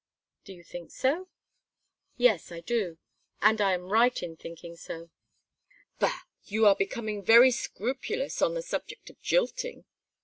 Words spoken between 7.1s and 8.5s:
very scrupulous